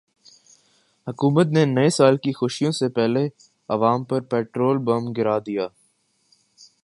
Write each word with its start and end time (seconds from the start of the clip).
حکومت 1.07 1.47
نے 1.55 1.63
نئے 1.67 1.89
سال 1.89 2.15
کی 2.23 2.31
خوشیوں 2.31 2.71
سے 2.71 2.87
پہلے 2.97 3.23
عوام 3.69 4.03
پر 4.03 4.21
پیٹرول 4.31 4.77
بم 4.85 5.11
گرا 5.17 5.37
دیا 5.47 5.67